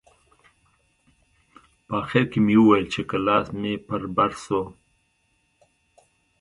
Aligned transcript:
په 1.85 1.93
اخر 2.01 2.23
کښې 2.31 2.39
مې 2.45 2.55
وويل 2.59 2.85
چې 2.93 3.01
که 3.09 3.17
لاس 3.25 3.45
مې 3.59 3.73
پر 3.87 4.01
بر 4.15 4.31
سو. 4.43 4.61